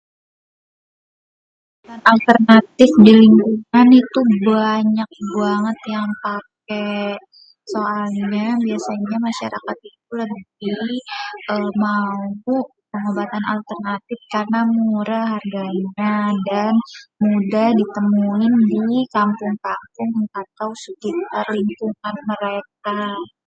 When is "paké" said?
6.25-6.91